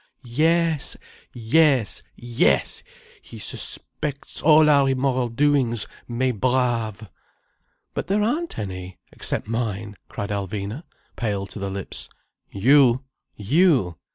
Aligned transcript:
Yes—yes—yes! 0.23 2.01
He 3.21 3.37
suspects 3.37 4.41
all 4.41 4.67
our 4.67 4.89
immoral 4.89 5.29
doings, 5.29 5.85
mes 6.07 6.31
braves." 6.33 7.03
"But 7.93 8.07
there 8.07 8.23
aren't 8.23 8.57
any, 8.57 8.97
except 9.11 9.47
mine," 9.47 9.95
cried 10.09 10.31
Alvina, 10.31 10.85
pale 11.17 11.45
to 11.45 11.59
the 11.59 11.69
lips. 11.69 12.09
"You! 12.49 13.03
You! 13.35 13.99